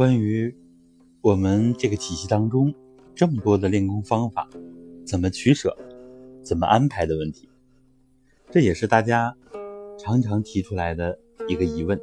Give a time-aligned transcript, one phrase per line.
[0.00, 0.56] 关于
[1.20, 2.74] 我们这个体系当中
[3.14, 4.48] 这么多的练功方法，
[5.04, 5.76] 怎么取舍，
[6.42, 7.50] 怎么安排的问题，
[8.50, 9.36] 这也是大家
[9.98, 11.18] 常常提出来的
[11.48, 12.00] 一个疑问。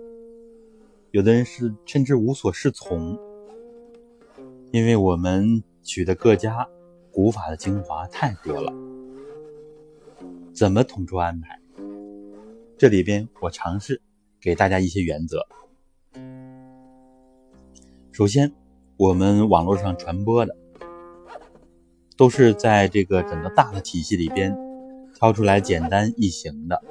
[1.09, 3.17] 有的人是甚至无所适从，
[4.71, 6.67] 因为我们取的各家
[7.11, 8.71] 古法的精华太多了，
[10.53, 11.59] 怎么统筹安排？
[12.77, 13.99] 这里边我尝试
[14.39, 15.39] 给大家一些原则。
[18.17, 18.51] 首先，
[18.97, 20.57] 我们网络上传播的
[22.17, 24.57] 都是在这个整个大的体系里边
[25.13, 26.81] 挑出来简单易行的，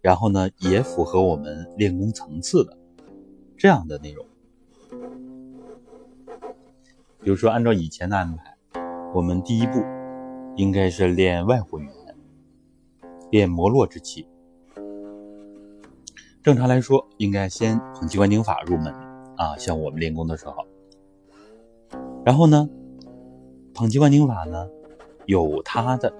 [0.00, 2.76] 然后呢也符合我们练功层次的
[3.56, 4.26] 这样的内容。
[7.20, 8.56] 比如说，按照以前的安排，
[9.14, 9.80] 我们第一步
[10.56, 11.88] 应该是练外火元，
[13.30, 14.26] 练摩洛之气。
[16.42, 19.07] 正常来说，应该先捧机关经法入门。
[19.38, 20.66] 啊，像我们练功的时候，
[22.24, 22.68] 然后呢，
[23.72, 24.68] 捧机关经法呢，
[25.26, 26.12] 有它的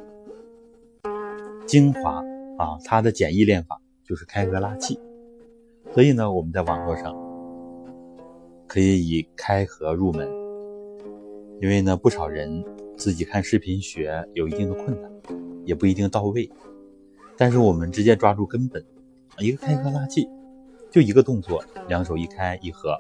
[1.67, 2.23] 精华
[2.59, 5.01] 啊，它的简易练法就是开合拉气，
[5.93, 7.13] 所以呢，我们在网络上
[8.69, 10.29] 可以以开合入门，
[11.61, 12.65] 因为呢，不少人
[12.97, 15.11] 自己看视频学有一定的困难，
[15.65, 16.49] 也不一定到位，
[17.37, 18.81] 但是我们直接抓住根本，
[19.41, 20.29] 一个开合拉气。
[20.91, 22.99] 就一个动作，两手一开一合，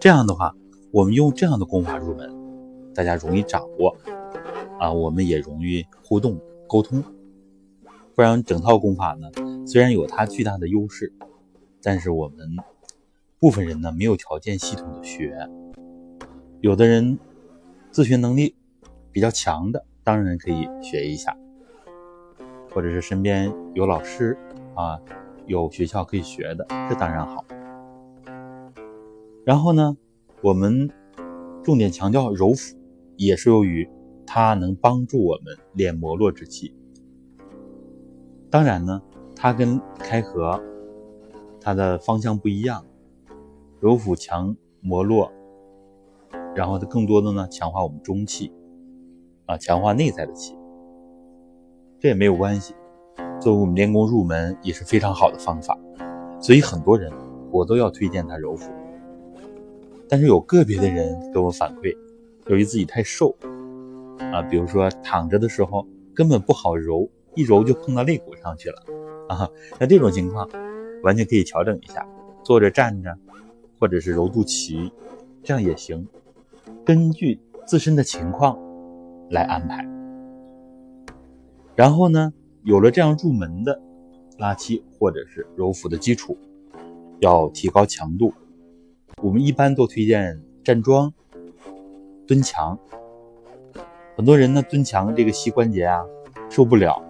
[0.00, 0.54] 这样的话，
[0.92, 2.32] 我们用这样的功法入门，
[2.94, 3.96] 大家容易掌握，
[4.78, 7.02] 啊，我们也容易互动沟通。
[8.14, 9.28] 不然整套功法呢，
[9.66, 11.12] 虽然有它巨大的优势，
[11.82, 12.48] 但是我们
[13.40, 15.36] 部分人呢没有条件系统的学，
[16.60, 17.18] 有的人
[17.90, 18.54] 自学能力
[19.10, 21.36] 比较强的，当然可以学一下，
[22.72, 24.38] 或者是身边有老师
[24.74, 25.00] 啊。
[25.46, 27.42] 有学校可以学的，这当然好。
[29.48, 29.96] 然后呢，
[30.42, 30.90] 我们
[31.64, 32.76] 重点强调揉腹，
[33.16, 33.88] 也是由于
[34.26, 36.74] 它能帮助我们练摩洛之气。
[38.50, 39.00] 当然呢，
[39.34, 40.62] 它跟开合
[41.62, 42.84] 它的方向不一样，
[43.80, 45.32] 揉腹强摩洛，
[46.54, 48.52] 然后它更多的呢强化我们中气，
[49.46, 50.58] 啊，强化内在的气，
[51.98, 52.74] 这也没有关系。
[53.40, 55.74] 作为我们练功入门也是非常好的方法，
[56.38, 57.10] 所以很多人
[57.50, 58.70] 我都要推荐他揉腹。
[60.08, 61.96] 但是有个别的人给我反馈，
[62.46, 63.36] 由于自己太瘦
[64.32, 68.82] 啊，比如说躺着的时候根本不好揉，一揉就碰到肋骨上去了
[69.28, 69.48] 啊。
[69.78, 70.48] 那这种情况
[71.02, 72.06] 完全可以调整一下，
[72.42, 73.16] 坐着站着，
[73.78, 74.90] 或者是揉肚脐，
[75.42, 76.06] 这样也行。
[76.84, 78.58] 根据自身的情况
[79.30, 79.86] 来安排。
[81.76, 82.32] 然后呢？
[82.64, 83.80] 有了这样入门的
[84.36, 86.36] 拉七或者是揉腹的基础，
[87.20, 88.34] 要提高强度。
[89.20, 91.12] 我们一般都推荐站桩、
[92.26, 92.78] 蹲墙。
[94.16, 96.04] 很多人呢蹲墙这个膝关节啊
[96.48, 97.02] 受不了，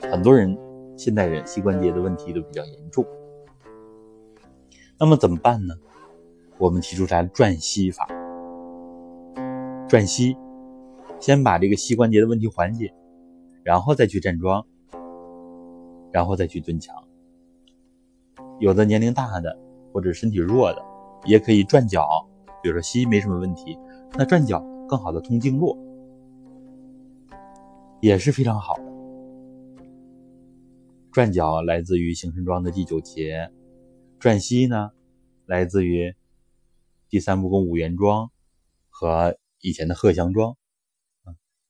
[0.00, 0.56] 很多人
[0.96, 3.04] 现代人膝关节的问题都比较严重。
[4.98, 5.74] 那么怎么办呢？
[6.58, 8.06] 我们提出来转膝法，
[9.88, 10.36] 转膝，
[11.18, 12.92] 先把这个膝关节的问题缓解，
[13.62, 14.64] 然后再去站桩。
[16.12, 16.92] 然后再去蹲墙。
[18.58, 19.56] 有的年龄大的
[19.92, 20.84] 或者身体弱的，
[21.24, 22.06] 也可以转脚，
[22.62, 23.78] 比如说膝没什么问题，
[24.12, 25.76] 那转脚更好的通经络，
[28.00, 28.84] 也是非常好的。
[31.12, 33.50] 转脚来自于行神桩的第九节，
[34.18, 34.90] 转膝呢
[35.46, 36.14] 来自于
[37.08, 38.30] 第三步功五元桩
[38.88, 40.56] 和以前的鹤翔桩，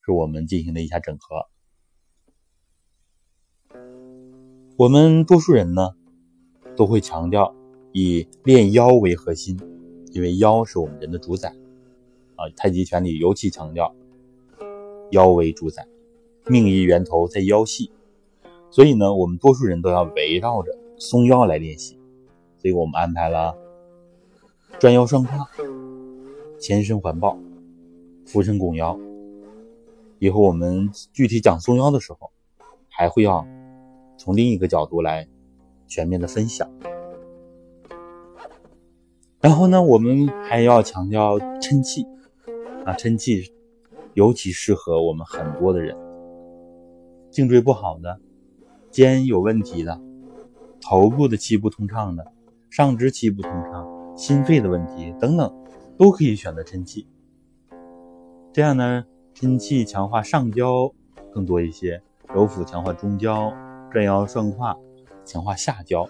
[0.04, 1.48] 是我们进行了一下整合。
[4.76, 5.90] 我们多数人呢，
[6.76, 7.54] 都会强调
[7.92, 9.58] 以练腰为核心，
[10.12, 11.48] 因为腰是我们人的主宰
[12.36, 12.48] 啊。
[12.56, 13.94] 太极拳里尤其强调
[15.10, 15.86] 腰为主宰，
[16.46, 17.90] 命意源头在腰系，
[18.70, 21.98] 所以呢，我们多数人都要围绕着松腰来练习。
[22.58, 23.56] 所以我们安排了
[24.78, 25.48] 转腰双胯、
[26.58, 27.38] 前身环抱、
[28.26, 28.98] 俯身拱腰。
[30.18, 32.30] 以后我们具体讲松腰的时候，
[32.88, 33.46] 还会要。
[34.18, 35.26] 从另一个角度来
[35.88, 36.70] 全面的分享，
[39.40, 42.04] 然后呢，我们还要强调抻气
[42.84, 43.52] 啊，抻气
[44.14, 45.96] 尤其适合我们很多的人，
[47.30, 48.20] 颈椎不好的、
[48.90, 49.98] 肩有问题的、
[50.80, 52.32] 头部的气不通畅的、
[52.68, 55.50] 上肢气不通畅、心肺的问题等等，
[55.96, 57.06] 都可以选择抻气。
[58.52, 59.04] 这样呢，
[59.34, 60.92] 抻气强化上焦
[61.32, 62.02] 更多一些，
[62.34, 63.52] 揉腹强化中焦。
[63.92, 64.78] 转腰顺胯，
[65.24, 66.08] 强化下焦，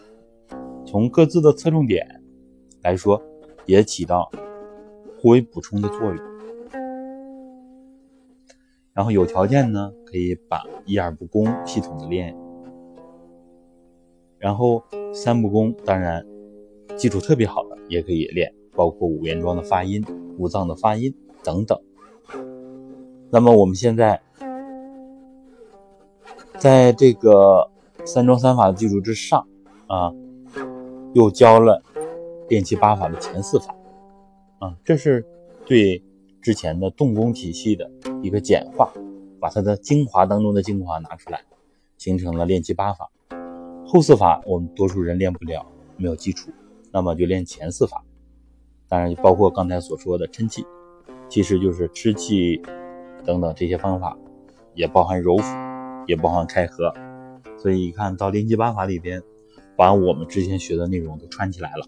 [0.84, 2.19] 从各自的侧重点
[2.82, 3.22] 来说，
[3.66, 4.30] 也起到
[5.18, 6.16] 互为补充的作用。
[8.92, 12.36] 然后有条件呢，可以把一二不攻系统的练。
[14.38, 14.82] 然后
[15.14, 16.26] 三不攻，当然
[16.96, 20.04] 基础特别好的也可以练，包括五言庄的发音、
[20.38, 21.78] 五脏的发音等等。
[23.30, 24.20] 那么我们现在
[26.58, 27.70] 在这个
[28.04, 29.46] 三庄三法的基础之上
[29.86, 30.12] 啊，
[31.12, 31.82] 又教了
[32.50, 33.75] 练气八法的前四法
[34.58, 35.25] 啊，这是
[35.64, 36.02] 对
[36.43, 37.88] 之前的动功体系的
[38.23, 38.93] 一个简化，
[39.41, 41.41] 把它的精华当中的精华拿出来，
[41.97, 43.08] 形成了练气八法。
[43.87, 45.64] 后四法我们多数人练不了，
[45.97, 46.50] 没有基础，
[46.93, 48.05] 那么就练前四法，
[48.88, 50.67] 当然包括刚才所说的抻气，
[51.29, 52.61] 其实就是吃气。
[53.23, 54.17] 等等这些方法，
[54.75, 55.56] 也包含揉腹，
[56.06, 56.91] 也包含开合，
[57.58, 59.23] 所以一看到练气八法里边，
[59.76, 61.87] 把我们之前学的内容都串起来了。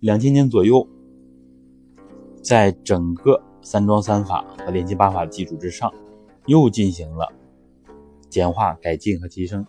[0.00, 0.86] 两千年左右，
[2.42, 5.92] 在整个三桩三法和练气八法的基础之上，
[6.46, 7.30] 又进行了
[8.30, 9.66] 简化、改进和提升，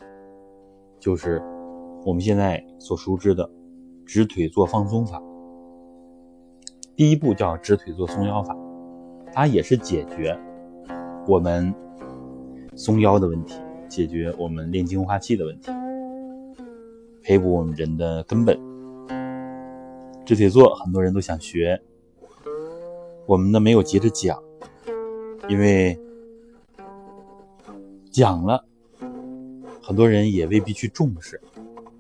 [1.00, 1.44] 就是
[2.06, 3.50] 我们现在所熟知的
[4.06, 5.22] 直腿坐放松法。
[6.96, 8.56] 第一步叫直腿坐松腰法。
[9.34, 10.38] 它也是解决
[11.28, 11.74] 我们
[12.76, 13.56] 松腰的问题，
[13.90, 15.72] 解决我们练精化气的问题，
[17.22, 18.71] 培补我们人的根本。
[20.26, 21.82] 直腿坐很多人都想学，
[23.26, 24.42] 我们呢没有急着讲，
[25.50, 26.00] 因为
[28.12, 28.64] 讲了，
[29.82, 31.42] 很多人也未必去重视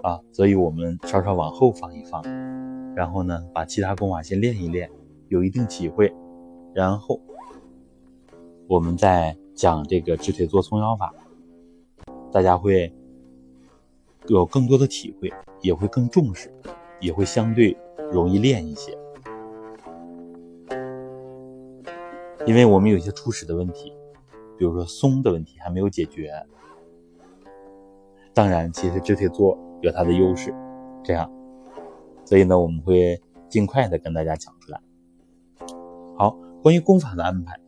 [0.01, 2.23] 啊，所以我们稍稍往后放一放，
[2.95, 4.89] 然后呢把其他功法先练一练，
[5.27, 6.13] 有一定体会。
[6.73, 7.19] 然后，
[8.67, 11.13] 我们再讲这个直腿坐松腰法，
[12.31, 12.93] 大家会
[14.27, 15.29] 有更多的体会，
[15.59, 16.49] 也会更重视，
[17.01, 17.77] 也会相对
[18.11, 18.97] 容易练一些。
[22.45, 23.93] 因为我们有些初始的问题，
[24.57, 26.31] 比如说松的问题还没有解决。
[28.33, 30.53] 当然，其实直腿坐有它的优势，
[31.03, 31.31] 这样，
[32.25, 34.81] 所以呢，我们会尽快的跟大家讲出来。
[36.17, 36.37] 好。
[36.63, 37.59] 关于功法的安排，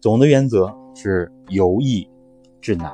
[0.00, 2.08] 总的原则是由易
[2.58, 2.90] 至难，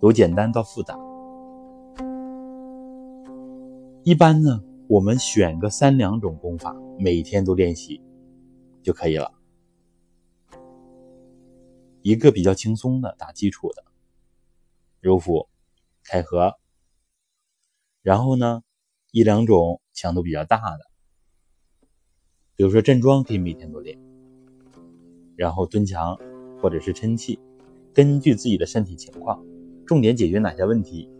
[0.00, 0.98] 由简单到复杂。
[4.02, 8.00] 一般呢，我们选个三两种功法，每天都练习
[8.82, 9.34] 就可以了。
[12.00, 13.84] 一个比较轻松的打基础的
[15.00, 15.46] 揉腹、
[16.04, 16.54] 开合，
[18.00, 18.62] 然后呢，
[19.10, 20.86] 一两种强度比较大的。
[22.56, 23.98] 比如说站桩可以每天都练，
[25.36, 26.18] 然后蹲墙
[26.62, 27.38] 或者是抻气，
[27.92, 29.44] 根据自己的身体情况，
[29.84, 31.10] 重点解决哪些问题。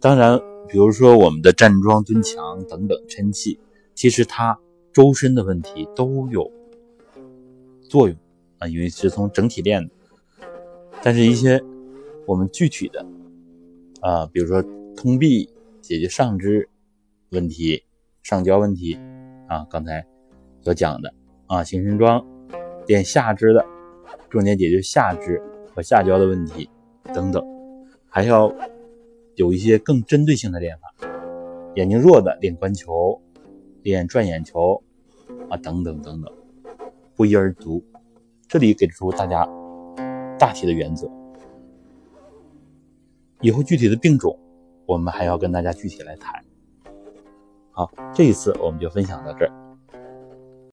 [0.00, 3.58] 当然，比如说我们的站桩、蹲墙等等抻气，
[3.94, 4.58] 其实它
[4.92, 6.50] 周身的问题都有
[7.88, 8.16] 作用
[8.58, 9.90] 啊，因为是从整体练的。
[11.02, 11.62] 但是，一些
[12.26, 13.06] 我们具体的
[14.00, 14.62] 啊，比如说
[14.96, 15.48] 通臂
[15.80, 16.68] 解决上肢
[17.30, 17.82] 问题。
[18.22, 18.96] 上焦问题
[19.48, 20.06] 啊，刚才
[20.60, 21.12] 所讲的
[21.48, 22.24] 啊，行神桩
[22.86, 23.66] 练下肢的，
[24.30, 25.42] 重点解决下肢
[25.74, 26.70] 和下焦的问题
[27.12, 27.44] 等等，
[28.08, 28.46] 还要
[29.34, 31.08] 有一些更针对性的练法，
[31.74, 33.20] 眼睛弱的练观球，
[33.82, 34.82] 练转眼球
[35.48, 36.32] 啊，等等等等，
[37.16, 37.82] 不一而足。
[38.46, 39.48] 这里给出大家
[40.38, 41.10] 大体的原则，
[43.40, 44.38] 以后具体的病种，
[44.84, 46.44] 我们还要跟大家具体来谈。
[47.70, 49.61] 好，这一次我们就分享到这儿。